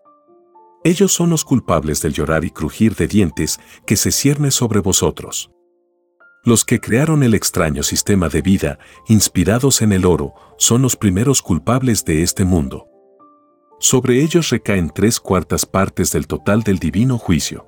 Ellos 0.87 1.11
son 1.11 1.31
los 1.31 1.43
culpables 1.43 2.01
del 2.01 2.13
llorar 2.13 2.45
y 2.45 2.49
crujir 2.49 2.95
de 2.95 3.09
dientes 3.09 3.59
que 3.85 3.97
se 3.97 4.09
cierne 4.09 4.51
sobre 4.51 4.79
vosotros. 4.79 5.51
Los 6.45 6.63
que 6.63 6.79
crearon 6.79 7.23
el 7.23 7.33
extraño 7.33 7.83
sistema 7.83 8.29
de 8.29 8.41
vida, 8.41 8.79
inspirados 9.09 9.81
en 9.81 9.91
el 9.91 10.05
oro, 10.05 10.33
son 10.57 10.81
los 10.81 10.95
primeros 10.95 11.41
culpables 11.41 12.05
de 12.05 12.23
este 12.23 12.45
mundo. 12.45 12.87
Sobre 13.81 14.23
ellos 14.23 14.49
recaen 14.49 14.89
tres 14.89 15.19
cuartas 15.19 15.65
partes 15.65 16.13
del 16.13 16.25
total 16.25 16.63
del 16.63 16.79
divino 16.79 17.17
juicio. 17.17 17.67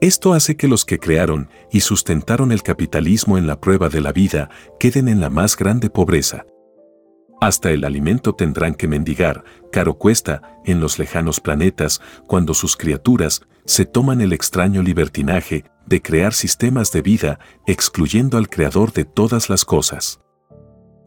Esto 0.00 0.32
hace 0.32 0.56
que 0.56 0.66
los 0.66 0.84
que 0.84 0.98
crearon 0.98 1.48
y 1.70 1.78
sustentaron 1.78 2.50
el 2.50 2.64
capitalismo 2.64 3.38
en 3.38 3.46
la 3.46 3.60
prueba 3.60 3.88
de 3.88 4.00
la 4.00 4.10
vida 4.10 4.50
queden 4.80 5.06
en 5.06 5.20
la 5.20 5.30
más 5.30 5.56
grande 5.56 5.90
pobreza, 5.90 6.44
hasta 7.40 7.70
el 7.70 7.84
alimento 7.84 8.34
tendrán 8.34 8.74
que 8.74 8.88
mendigar, 8.88 9.44
caro 9.70 9.94
cuesta, 9.94 10.60
en 10.64 10.80
los 10.80 10.98
lejanos 10.98 11.40
planetas, 11.40 12.00
cuando 12.26 12.54
sus 12.54 12.76
criaturas 12.76 13.42
se 13.64 13.84
toman 13.84 14.20
el 14.20 14.32
extraño 14.32 14.82
libertinaje 14.82 15.64
de 15.86 16.02
crear 16.02 16.32
sistemas 16.32 16.92
de 16.92 17.02
vida 17.02 17.38
excluyendo 17.66 18.38
al 18.38 18.48
Creador 18.48 18.92
de 18.92 19.04
todas 19.04 19.50
las 19.50 19.64
cosas. 19.64 20.20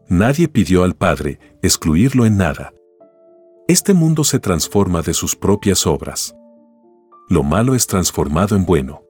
Nadie 0.08 0.48
pidió 0.48 0.82
al 0.82 0.96
Padre 0.96 1.38
excluirlo 1.62 2.26
en 2.26 2.36
nada. 2.36 2.72
Este 3.68 3.94
mundo 3.94 4.24
se 4.24 4.40
transforma 4.40 5.02
de 5.02 5.14
sus 5.14 5.36
propias 5.36 5.86
obras. 5.86 6.34
Lo 7.28 7.44
malo 7.44 7.76
es 7.76 7.86
transformado 7.86 8.56
en 8.56 8.66
bueno. 8.66 9.04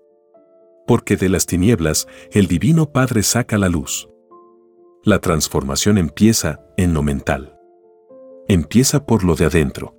Porque 0.86 1.16
de 1.16 1.30
las 1.30 1.46
tinieblas 1.46 2.06
el 2.32 2.46
Divino 2.46 2.92
Padre 2.92 3.22
saca 3.22 3.56
la 3.56 3.70
luz. 3.70 4.09
La 5.02 5.18
transformación 5.18 5.96
empieza 5.96 6.60
en 6.76 6.92
lo 6.92 7.02
mental. 7.02 7.58
Empieza 8.48 9.06
por 9.06 9.24
lo 9.24 9.34
de 9.34 9.46
adentro. 9.46 9.96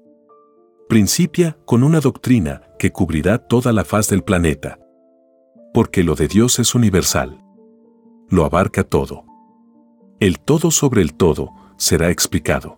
Principia 0.88 1.58
con 1.66 1.84
una 1.84 2.00
doctrina 2.02 2.62
que 2.78 2.92
cubrirá 2.92 3.40
toda 3.40 3.74
la 3.74 3.84
faz 3.84 4.10
del 4.10 4.24
planeta. 4.24 4.78
Porque 5.74 6.04
lo 6.04 6.14
de 6.14 6.28
Dios 6.28 6.60
es 6.60 6.76
universal. 6.76 7.44
Lo 8.30 8.46
abarca 8.46 8.84
todo. 8.84 9.26
El 10.20 10.40
todo 10.40 10.70
sobre 10.70 11.02
el 11.02 11.16
todo 11.16 11.50
será 11.78 12.12
explicado. 12.12 12.78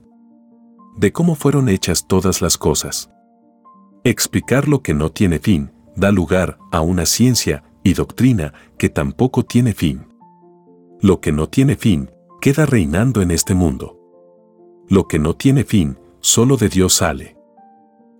De 0.95 1.11
cómo 1.11 1.35
fueron 1.35 1.67
hechas 1.67 2.07
todas 2.07 2.41
las 2.41 2.57
cosas. 2.57 3.11
Explicar 4.05 4.69
lo 4.69 4.81
que 4.81 4.93
no 4.93 5.11
tiene 5.11 5.39
fin 5.39 5.73
da 5.97 6.09
lugar 6.13 6.57
a 6.71 6.79
una 6.79 7.05
ciencia 7.05 7.65
y 7.83 7.95
doctrina 7.95 8.53
que 8.77 8.87
tampoco 8.87 9.43
tiene 9.43 9.73
fin. 9.73 10.12
Lo 11.03 11.19
que 11.19 11.33
no 11.33 11.49
tiene 11.49 11.75
fin 11.75 12.09
queda 12.39 12.65
reinando 12.65 13.21
en 13.21 13.31
este 13.31 13.53
mundo. 13.53 13.99
Lo 14.87 15.05
que 15.05 15.19
no 15.19 15.35
tiene 15.35 15.65
fin, 15.65 15.99
solo 16.21 16.55
de 16.55 16.69
Dios 16.69 16.93
sale. 16.93 17.35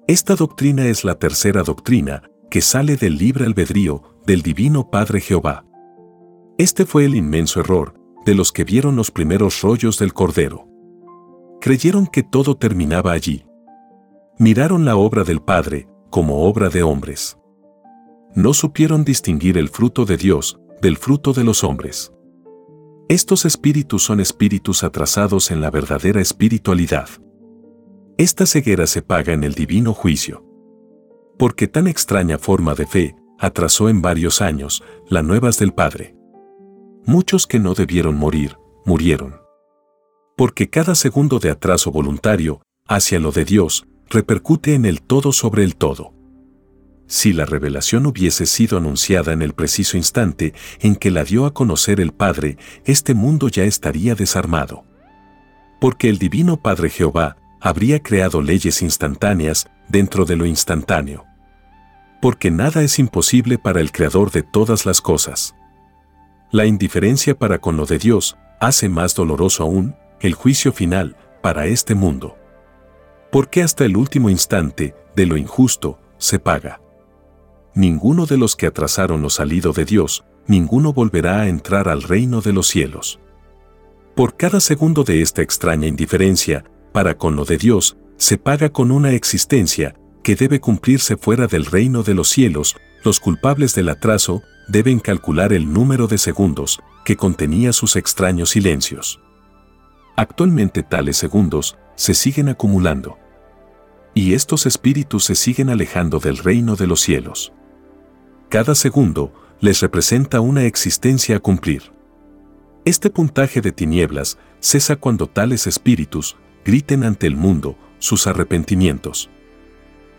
Esta 0.06 0.36
doctrina 0.36 0.88
es 0.88 1.06
la 1.06 1.16
tercera 1.16 1.64
doctrina 1.64 2.24
que 2.50 2.60
sale 2.60 2.98
del 2.98 3.18
libre 3.18 3.46
albedrío 3.46 4.04
del 4.26 4.42
Divino 4.42 4.90
Padre 4.90 5.22
Jehová. 5.22 5.66
Este 6.58 6.86
fue 6.86 7.06
el 7.06 7.16
inmenso 7.16 7.62
error 7.62 7.94
de 8.26 8.36
los 8.36 8.52
que 8.52 8.66
vieron 8.66 8.98
los 8.98 9.12
primeros 9.12 9.62
rollos 9.62 9.98
del 9.98 10.14
Cordero. 10.14 10.68
Creyeron 11.62 12.06
que 12.06 12.22
todo 12.22 12.58
terminaba 12.58 13.14
allí. 13.14 13.46
Miraron 14.38 14.84
la 14.84 14.98
obra 14.98 15.24
del 15.24 15.42
Padre 15.42 15.88
como 16.10 16.44
obra 16.44 16.68
de 16.68 16.84
hombres. 16.84 17.38
No 18.36 18.54
supieron 18.54 19.06
distinguir 19.06 19.58
el 19.58 19.70
fruto 19.70 20.04
de 20.04 20.18
Dios 20.18 20.60
del 20.82 20.98
fruto 20.98 21.32
de 21.32 21.46
los 21.46 21.64
hombres. 21.64 22.14
Estos 23.14 23.46
espíritus 23.46 24.02
son 24.02 24.20
espíritus 24.20 24.84
atrasados 24.84 25.52
en 25.52 25.62
la 25.62 25.70
verdadera 25.70 26.20
espiritualidad. 26.20 27.08
Esta 28.18 28.48
ceguera 28.48 28.88
se 28.88 29.04
paga 29.04 29.34
en 29.34 29.44
el 29.44 29.54
divino 29.54 29.94
juicio. 29.94 30.44
Porque 31.38 31.68
tan 31.68 31.86
extraña 31.86 32.40
forma 32.40 32.74
de 32.74 32.88
fe 32.88 33.16
atrasó 33.38 33.88
en 33.88 34.02
varios 34.02 34.42
años 34.42 34.84
las 35.08 35.24
nuevas 35.24 35.60
del 35.60 35.76
Padre. 35.76 36.16
Muchos 37.06 37.46
que 37.46 37.60
no 37.60 37.76
debieron 37.76 38.18
morir, 38.18 38.58
murieron. 38.84 39.36
Porque 40.36 40.72
cada 40.72 40.96
segundo 40.96 41.38
de 41.38 41.52
atraso 41.52 41.92
voluntario 41.92 42.64
hacia 42.88 43.20
lo 43.20 43.32
de 43.32 43.46
Dios 43.46 43.86
repercute 44.10 44.74
en 44.74 44.86
el 44.86 45.04
todo 45.04 45.34
sobre 45.34 45.64
el 45.64 45.76
todo 45.76 46.16
si 47.14 47.32
la 47.32 47.46
revelación 47.46 48.08
hubiese 48.08 48.48
sido 48.48 48.80
anunciada 48.80 49.34
en 49.34 49.44
el 49.44 49.54
preciso 49.54 49.98
instante 49.98 50.56
en 50.80 50.96
que 50.96 51.12
la 51.12 51.24
dio 51.24 51.46
a 51.46 51.54
conocer 51.54 52.02
el 52.02 52.12
Padre, 52.12 52.58
este 52.86 53.14
mundo 53.14 53.50
ya 53.50 53.66
estaría 53.66 54.16
desarmado. 54.16 54.84
Porque 55.80 56.10
el 56.10 56.18
Divino 56.18 56.58
Padre 56.58 56.90
Jehová 56.90 57.38
habría 57.62 58.02
creado 58.02 58.42
leyes 58.42 58.82
instantáneas 58.82 59.70
dentro 59.90 60.26
de 60.26 60.38
lo 60.38 60.48
instantáneo. 60.48 61.24
Porque 62.20 62.50
nada 62.50 62.82
es 62.82 62.98
imposible 62.98 63.60
para 63.60 63.80
el 63.80 63.92
Creador 63.92 64.32
de 64.32 64.42
todas 64.42 64.88
las 64.88 65.00
cosas. 65.00 65.54
La 66.50 66.66
indiferencia 66.66 67.38
para 67.38 67.60
con 67.60 67.78
lo 67.78 67.86
de 67.86 68.00
Dios 68.00 68.38
hace 68.60 68.90
más 68.90 69.14
doloroso 69.14 69.62
aún 69.62 69.96
el 70.20 70.34
juicio 70.34 70.74
final 70.74 71.16
para 71.44 71.68
este 71.68 71.94
mundo. 71.94 72.40
Porque 73.32 73.62
hasta 73.62 73.86
el 73.86 73.98
último 73.98 74.32
instante 74.32 74.96
de 75.16 75.28
lo 75.28 75.38
injusto 75.38 76.00
se 76.18 76.40
paga 76.40 76.83
ninguno 77.76 78.26
de 78.26 78.38
los 78.38 78.56
que 78.56 78.68
atrasaron 78.68 79.22
lo 79.22 79.30
salido 79.30 79.74
de 79.74 79.86
Dios, 79.86 80.24
ninguno 80.48 80.94
volverá 80.94 81.42
a 81.42 81.48
entrar 81.48 81.90
al 81.90 82.04
reino 82.04 82.42
de 82.42 82.54
los 82.54 82.68
cielos. 82.68 83.20
Por 84.16 84.38
cada 84.38 84.60
segundo 84.60 85.04
de 85.04 85.22
esta 85.22 85.42
extraña 85.42 85.88
indiferencia, 85.88 86.66
para 86.92 87.18
con 87.18 87.36
lo 87.36 87.46
de 87.46 87.58
Dios, 87.58 87.98
se 88.18 88.38
paga 88.38 88.70
con 88.70 88.92
una 88.92 89.12
existencia 89.12 89.96
que 90.24 90.36
debe 90.36 90.60
cumplirse 90.60 91.18
fuera 91.18 91.48
del 91.48 91.66
reino 91.66 92.04
de 92.04 92.14
los 92.14 92.30
cielos, 92.30 92.76
los 93.04 93.20
culpables 93.20 93.76
del 93.76 93.90
atraso 93.90 94.42
deben 94.68 95.00
calcular 95.00 95.52
el 95.52 95.74
número 95.74 96.08
de 96.08 96.18
segundos 96.18 96.80
que 97.04 97.18
contenía 97.18 97.74
sus 97.74 97.96
extraños 97.96 98.52
silencios. 98.52 99.20
Actualmente 100.16 100.84
tales 100.84 101.18
segundos 101.18 101.78
se 101.96 102.14
siguen 102.14 102.50
acumulando. 102.50 103.18
Y 104.14 104.36
estos 104.36 104.66
espíritus 104.66 105.26
se 105.26 105.36
siguen 105.36 105.70
alejando 105.70 106.20
del 106.20 106.38
reino 106.38 106.76
de 106.76 106.88
los 106.88 107.02
cielos. 107.02 107.52
Cada 108.54 108.76
segundo 108.76 109.34
les 109.62 109.82
representa 109.82 110.40
una 110.40 110.66
existencia 110.66 111.38
a 111.38 111.40
cumplir. 111.40 111.92
Este 112.86 113.10
puntaje 113.10 113.62
de 113.62 113.72
tinieblas 113.72 114.38
cesa 114.60 114.96
cuando 114.96 115.26
tales 115.26 115.66
espíritus 115.66 116.36
griten 116.64 117.04
ante 117.04 117.26
el 117.26 117.36
mundo 117.36 117.76
sus 117.98 118.28
arrepentimientos. 118.28 119.32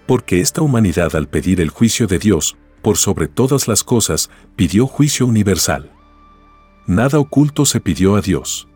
Porque 0.08 0.40
esta 0.40 0.62
humanidad 0.62 1.14
al 1.14 1.28
pedir 1.28 1.60
el 1.60 1.70
juicio 1.70 2.08
de 2.08 2.18
Dios, 2.18 2.56
por 2.82 2.96
sobre 2.96 3.28
todas 3.28 3.68
las 3.68 3.84
cosas, 3.84 4.30
pidió 4.56 4.88
juicio 4.88 5.26
universal. 5.26 5.92
Nada 6.88 7.20
oculto 7.20 7.64
se 7.64 7.78
pidió 7.78 8.16
a 8.16 8.20
Dios. 8.20 8.66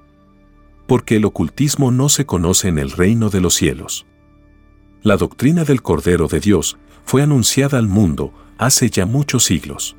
Porque 0.87 1.17
el 1.17 1.25
ocultismo 1.25 1.91
no 1.91 2.09
se 2.09 2.27
conoce 2.27 2.69
en 2.69 2.79
el 2.79 2.93
reino 2.93 3.29
de 3.29 3.41
los 3.41 3.55
cielos. 3.55 4.07
La 5.03 5.17
doctrina 5.17 5.65
del 5.65 5.83
Cordero 5.83 6.29
de 6.29 6.39
Dios 6.39 6.79
fue 7.05 7.23
anunciada 7.23 7.79
al 7.79 7.89
mundo 7.89 8.33
hace 8.59 8.91
ya 8.91 9.07
muchos 9.07 9.45
siglos. 9.45 9.97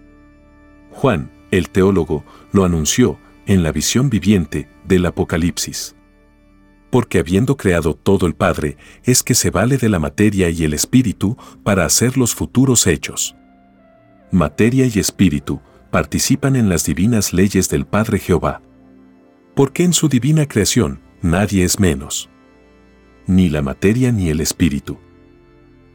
Juan, 0.91 1.31
el 1.51 1.69
teólogo, 1.69 2.23
lo 2.51 2.65
anunció 2.65 3.17
en 3.47 3.63
la 3.63 3.71
visión 3.71 4.09
viviente 4.09 4.69
del 4.85 5.05
Apocalipsis. 5.05 5.95
Porque 6.91 7.19
habiendo 7.19 7.55
creado 7.55 7.95
todo 7.95 8.27
el 8.27 8.35
Padre, 8.35 8.77
es 9.03 9.23
que 9.23 9.33
se 9.33 9.49
vale 9.49 9.77
de 9.77 9.89
la 9.89 9.99
materia 9.99 10.49
y 10.49 10.63
el 10.63 10.73
espíritu 10.73 11.37
para 11.63 11.85
hacer 11.85 12.17
los 12.17 12.35
futuros 12.35 12.85
hechos. 12.87 13.35
Materia 14.31 14.85
y 14.85 14.99
espíritu 14.99 15.61
participan 15.91 16.55
en 16.55 16.69
las 16.69 16.85
divinas 16.85 17.33
leyes 17.33 17.69
del 17.69 17.85
Padre 17.85 18.19
Jehová. 18.19 18.61
Porque 19.55 19.83
en 19.83 19.93
su 19.93 20.09
divina 20.09 20.47
creación 20.47 21.01
nadie 21.21 21.63
es 21.63 21.79
menos. 21.79 22.29
Ni 23.25 23.49
la 23.49 23.61
materia 23.61 24.11
ni 24.11 24.29
el 24.29 24.41
espíritu 24.41 24.99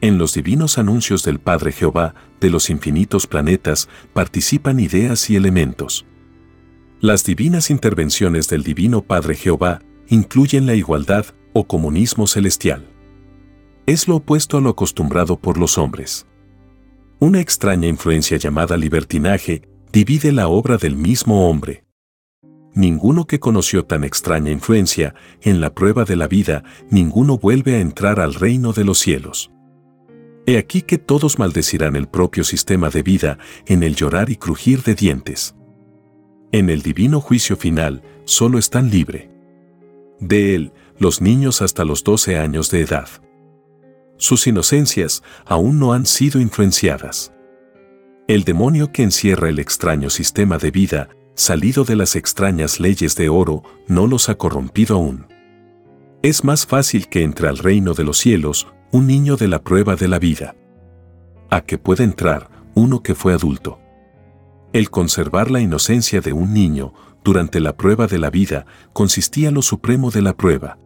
en 0.00 0.18
los 0.18 0.34
divinos 0.34 0.78
anuncios 0.78 1.22
del 1.24 1.38
Padre 1.38 1.72
Jehová 1.72 2.14
de 2.40 2.50
los 2.50 2.70
infinitos 2.70 3.26
planetas 3.26 3.88
participan 4.12 4.80
ideas 4.80 5.30
y 5.30 5.36
elementos. 5.36 6.06
Las 7.00 7.24
divinas 7.24 7.70
intervenciones 7.70 8.48
del 8.48 8.62
Divino 8.62 9.02
Padre 9.02 9.34
Jehová 9.34 9.80
incluyen 10.08 10.66
la 10.66 10.74
igualdad 10.74 11.26
o 11.52 11.66
comunismo 11.66 12.26
celestial. 12.26 12.86
Es 13.86 14.08
lo 14.08 14.16
opuesto 14.16 14.58
a 14.58 14.60
lo 14.60 14.70
acostumbrado 14.70 15.38
por 15.38 15.58
los 15.58 15.78
hombres. 15.78 16.26
Una 17.20 17.40
extraña 17.40 17.88
influencia 17.88 18.36
llamada 18.38 18.76
libertinaje 18.76 19.62
divide 19.92 20.32
la 20.32 20.48
obra 20.48 20.76
del 20.76 20.96
mismo 20.96 21.48
hombre. 21.48 21.84
Ninguno 22.74 23.26
que 23.26 23.38
conoció 23.38 23.84
tan 23.84 24.02
extraña 24.02 24.50
influencia 24.50 25.14
en 25.42 25.60
la 25.60 25.72
prueba 25.74 26.04
de 26.04 26.16
la 26.16 26.26
vida, 26.26 26.64
ninguno 26.90 27.38
vuelve 27.38 27.76
a 27.76 27.80
entrar 27.80 28.18
al 28.18 28.34
reino 28.34 28.72
de 28.72 28.84
los 28.84 28.98
cielos. 28.98 29.53
He 30.46 30.58
aquí 30.58 30.82
que 30.82 30.98
todos 30.98 31.38
maldecirán 31.38 31.96
el 31.96 32.06
propio 32.06 32.44
sistema 32.44 32.90
de 32.90 33.02
vida 33.02 33.38
en 33.66 33.82
el 33.82 33.96
llorar 33.96 34.28
y 34.28 34.36
crujir 34.36 34.82
de 34.82 34.94
dientes. 34.94 35.54
En 36.52 36.68
el 36.68 36.82
divino 36.82 37.20
juicio 37.20 37.56
final, 37.56 38.02
solo 38.24 38.58
están 38.58 38.90
libre. 38.90 39.30
De 40.20 40.54
él, 40.54 40.72
los 40.98 41.20
niños 41.22 41.62
hasta 41.62 41.84
los 41.84 42.04
12 42.04 42.38
años 42.38 42.70
de 42.70 42.82
edad. 42.82 43.08
Sus 44.18 44.46
inocencias 44.46 45.22
aún 45.46 45.78
no 45.78 45.92
han 45.92 46.06
sido 46.06 46.40
influenciadas. 46.40 47.32
El 48.28 48.44
demonio 48.44 48.92
que 48.92 49.02
encierra 49.02 49.48
el 49.48 49.58
extraño 49.58 50.10
sistema 50.10 50.58
de 50.58 50.70
vida, 50.70 51.08
salido 51.34 51.84
de 51.84 51.96
las 51.96 52.16
extrañas 52.16 52.80
leyes 52.80 53.16
de 53.16 53.28
oro, 53.28 53.62
no 53.88 54.06
los 54.06 54.28
ha 54.28 54.36
corrompido 54.36 54.96
aún. 54.96 55.26
Es 56.22 56.44
más 56.44 56.66
fácil 56.66 57.08
que 57.08 57.22
entre 57.22 57.48
al 57.48 57.58
reino 57.58 57.94
de 57.94 58.04
los 58.04 58.18
cielos 58.18 58.66
un 58.94 59.08
niño 59.08 59.34
de 59.34 59.48
la 59.48 59.60
prueba 59.60 59.96
de 59.96 60.06
la 60.06 60.20
vida. 60.20 60.54
A 61.50 61.62
que 61.62 61.78
puede 61.78 62.04
entrar 62.04 62.48
uno 62.76 63.02
que 63.02 63.16
fue 63.16 63.32
adulto. 63.32 63.80
El 64.72 64.88
conservar 64.88 65.50
la 65.50 65.60
inocencia 65.60 66.20
de 66.20 66.32
un 66.32 66.54
niño 66.54 66.94
durante 67.24 67.58
la 67.58 67.76
prueba 67.76 68.06
de 68.06 68.18
la 68.18 68.30
vida 68.30 68.66
consistía 68.92 69.50
lo 69.50 69.62
supremo 69.62 70.12
de 70.12 70.22
la 70.22 70.36
prueba. 70.36 70.78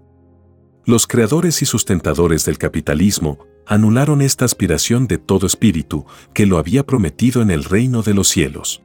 Los 0.87 1.07
creadores 1.07 1.61
y 1.61 1.67
sustentadores 1.67 2.47
del 2.47 2.57
capitalismo 2.57 3.41
anularon 3.67 4.23
esta 4.23 4.47
aspiración 4.47 5.07
de 5.07 5.19
todo 5.19 5.47
espíritu 5.47 6.07
que 6.33 6.47
lo 6.47 6.57
había 6.57 6.87
prometido 6.87 7.43
en 7.43 7.51
el 7.51 7.63
reino 7.63 8.01
de 8.01 8.15
los 8.15 8.29
cielos. 8.29 8.83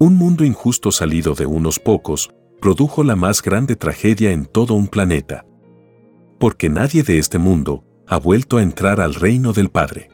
Un 0.00 0.16
mundo 0.16 0.44
injusto 0.44 0.90
salido 0.90 1.36
de 1.36 1.46
unos 1.46 1.78
pocos 1.78 2.30
produjo 2.60 3.04
la 3.04 3.14
más 3.14 3.42
grande 3.42 3.76
tragedia 3.76 4.32
en 4.32 4.46
todo 4.46 4.74
un 4.74 4.88
planeta. 4.88 5.46
Porque 6.40 6.68
nadie 6.68 7.04
de 7.04 7.18
este 7.18 7.38
mundo 7.38 7.84
ha 8.06 8.18
vuelto 8.18 8.58
a 8.58 8.62
entrar 8.62 9.00
al 9.00 9.14
reino 9.14 9.52
del 9.52 9.70
Padre. 9.70 10.10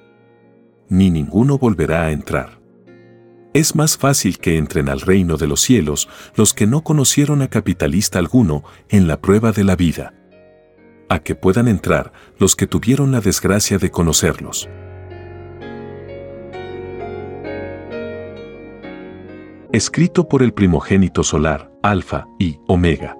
Ni 0.89 1.11
ninguno 1.11 1.59
volverá 1.59 2.07
a 2.07 2.13
entrar. 2.13 2.61
Es 3.53 3.75
más 3.75 3.97
fácil 3.97 4.39
que 4.39 4.57
entren 4.57 4.89
al 4.89 5.01
reino 5.01 5.37
de 5.37 5.49
los 5.49 5.61
cielos 5.61 6.09
los 6.37 6.55
que 6.55 6.67
no 6.67 6.83
conocieron 6.83 7.43
a 7.43 7.49
capitalista 7.49 8.19
alguno 8.19 8.63
en 8.89 9.09
la 9.09 9.21
prueba 9.21 9.51
de 9.51 9.65
la 9.65 9.75
vida, 9.75 10.15
a 11.09 11.19
que 11.19 11.35
puedan 11.35 11.67
entrar 11.67 12.13
los 12.39 12.55
que 12.55 12.69
tuvieron 12.69 13.11
la 13.11 13.21
desgracia 13.21 13.79
de 13.79 13.91
conocerlos. 13.91 14.69
Escrito 19.73 20.29
por 20.29 20.43
el 20.43 20.53
primogénito 20.53 21.23
solar, 21.23 21.73
Alfa 21.83 22.27
y 22.39 22.59
Omega. 22.67 23.20